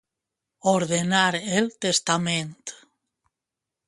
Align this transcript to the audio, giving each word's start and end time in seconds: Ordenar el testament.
Ordenar 0.69 1.29
el 1.61 1.69
testament. 1.87 2.73